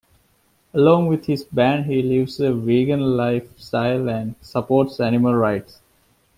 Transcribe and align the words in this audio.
Along 0.73 1.05
with 1.09 1.25
his 1.27 1.43
band, 1.43 1.85
he 1.85 2.01
lives 2.01 2.39
a 2.39 2.51
vegan 2.51 3.15
lifestyle 3.17 4.09
and 4.09 4.33
supports 4.41 4.99
animal 4.99 5.35
rights. 5.35 5.79